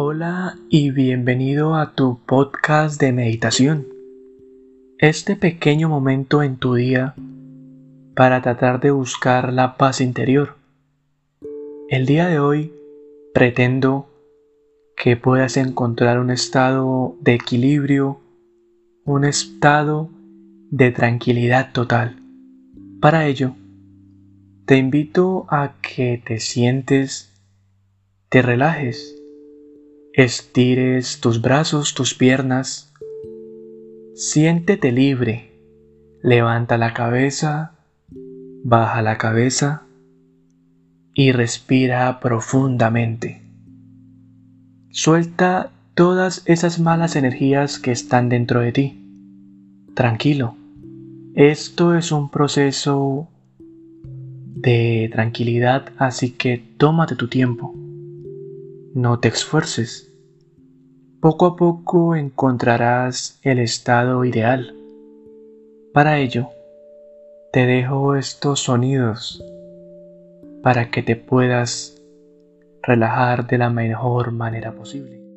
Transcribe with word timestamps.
Hola 0.00 0.56
y 0.68 0.92
bienvenido 0.92 1.74
a 1.74 1.96
tu 1.96 2.20
podcast 2.24 3.00
de 3.00 3.10
meditación. 3.10 3.88
Este 4.98 5.34
pequeño 5.34 5.88
momento 5.88 6.44
en 6.44 6.56
tu 6.56 6.74
día 6.74 7.16
para 8.14 8.40
tratar 8.40 8.78
de 8.78 8.92
buscar 8.92 9.52
la 9.52 9.76
paz 9.76 10.00
interior. 10.00 10.54
El 11.88 12.06
día 12.06 12.28
de 12.28 12.38
hoy 12.38 12.72
pretendo 13.34 14.08
que 14.96 15.16
puedas 15.16 15.56
encontrar 15.56 16.20
un 16.20 16.30
estado 16.30 17.16
de 17.20 17.34
equilibrio, 17.34 18.20
un 19.04 19.24
estado 19.24 20.10
de 20.70 20.92
tranquilidad 20.92 21.72
total. 21.72 22.22
Para 23.00 23.26
ello, 23.26 23.56
te 24.64 24.76
invito 24.76 25.46
a 25.48 25.72
que 25.82 26.22
te 26.24 26.38
sientes, 26.38 27.32
te 28.28 28.42
relajes, 28.42 29.17
estires 30.18 31.20
tus 31.20 31.40
brazos, 31.40 31.94
tus 31.94 32.12
piernas, 32.12 32.92
siéntete 34.16 34.90
libre, 34.90 35.52
levanta 36.24 36.76
la 36.76 36.92
cabeza, 36.92 37.76
baja 38.64 39.00
la 39.00 39.16
cabeza 39.16 39.84
y 41.14 41.30
respira 41.30 42.18
profundamente. 42.18 43.42
Suelta 44.90 45.70
todas 45.94 46.42
esas 46.46 46.80
malas 46.80 47.14
energías 47.14 47.78
que 47.78 47.92
están 47.92 48.28
dentro 48.28 48.58
de 48.58 48.72
ti. 48.72 49.00
Tranquilo, 49.94 50.56
esto 51.36 51.94
es 51.94 52.10
un 52.10 52.28
proceso 52.28 53.28
de 53.60 55.10
tranquilidad, 55.12 55.92
así 55.96 56.32
que 56.32 56.60
tómate 56.76 57.14
tu 57.14 57.28
tiempo. 57.28 57.72
No 58.94 59.20
te 59.20 59.28
esfuerces. 59.28 60.07
Poco 61.20 61.46
a 61.46 61.56
poco 61.56 62.14
encontrarás 62.14 63.40
el 63.42 63.58
estado 63.58 64.24
ideal. 64.24 64.72
Para 65.92 66.18
ello, 66.18 66.50
te 67.52 67.66
dejo 67.66 68.14
estos 68.14 68.60
sonidos 68.60 69.42
para 70.62 70.92
que 70.92 71.02
te 71.02 71.16
puedas 71.16 72.00
relajar 72.82 73.48
de 73.48 73.58
la 73.58 73.68
mejor 73.68 74.30
manera 74.30 74.70
posible. 74.70 75.27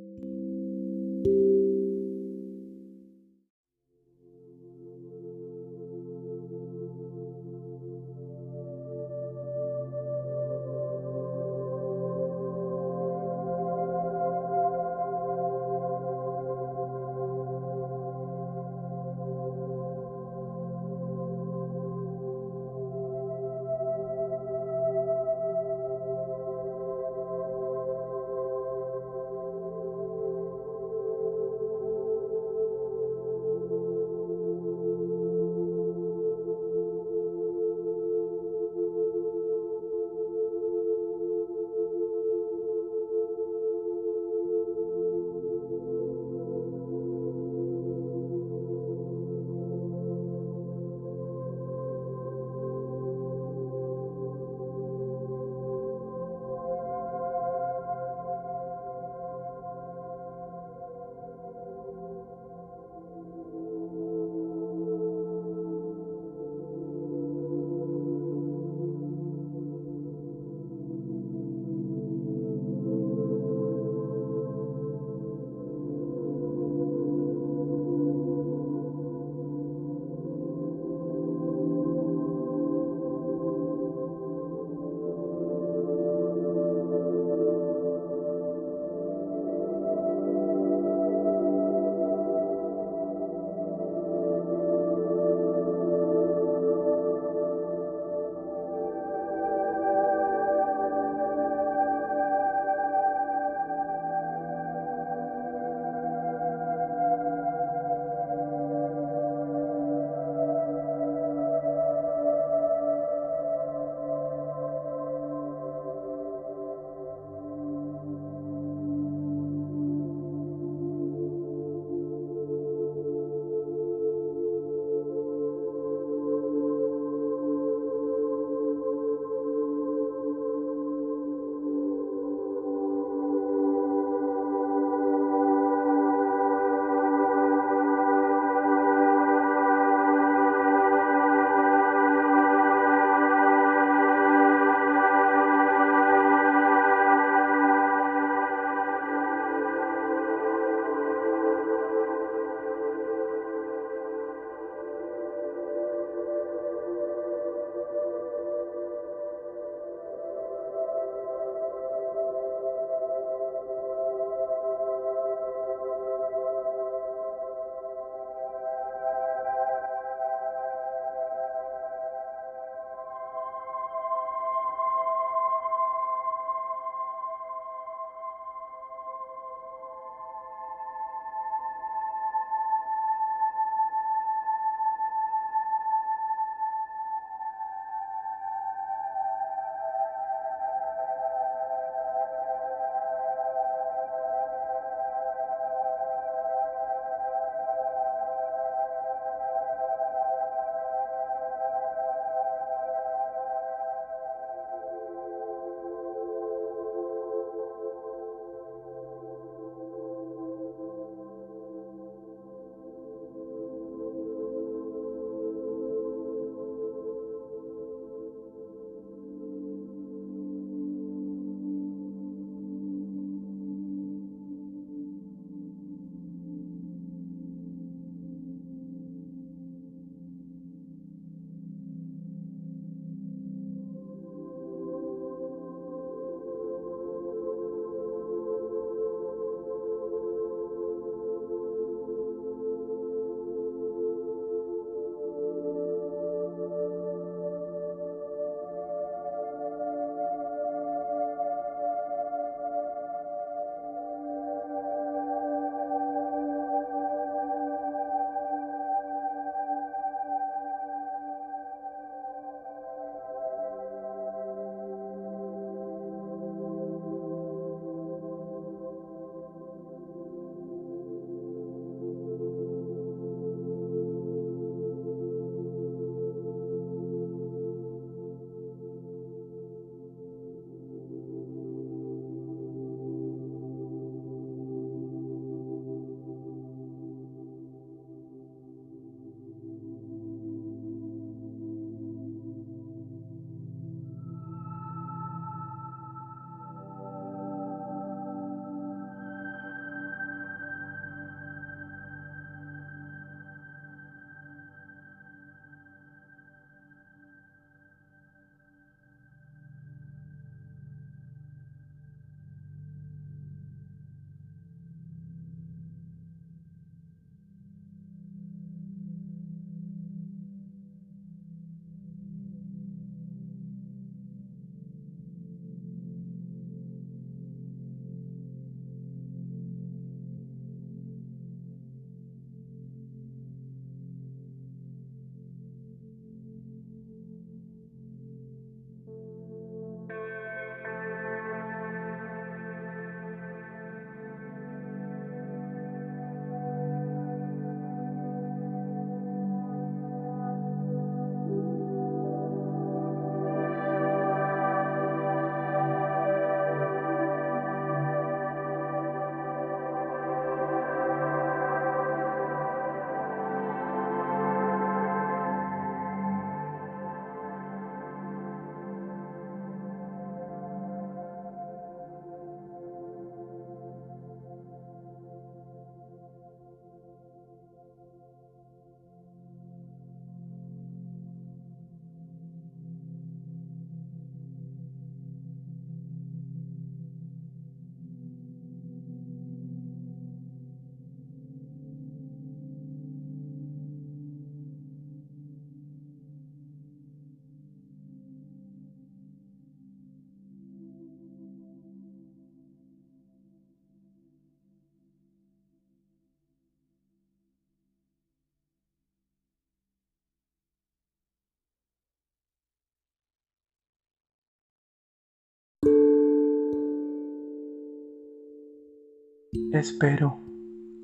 Espero 419.73 420.37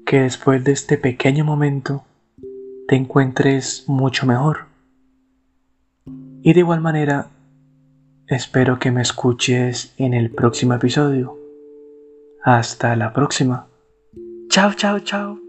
que 0.06 0.22
después 0.22 0.64
de 0.64 0.74
este 0.74 0.98
pequeño 0.98 1.46
momento 1.46 2.04
te 2.88 2.96
encuentres 2.96 3.86
mucho 3.88 4.25
mejor. 4.25 4.66
Y 6.42 6.54
de 6.54 6.60
igual 6.60 6.81
manera, 6.81 7.28
espero 8.28 8.78
que 8.78 8.92
me 8.92 9.02
escuches 9.02 9.94
en 9.98 10.14
el 10.14 10.31
próximo 10.31 10.74
episodio. 10.74 11.38
Hasta 12.44 12.96
la 12.96 13.13
próxima. 13.13 13.68
Chao, 14.50 14.74
chao, 14.74 15.00
chao. 15.00 15.47